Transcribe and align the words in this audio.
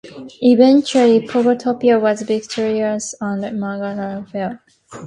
Eventually, 0.41 1.27
Pogtopia 1.27 2.01
was 2.01 2.23
victorious, 2.23 3.13
and 3.21 3.43
Manberg 3.59 4.27
fell. 4.31 4.57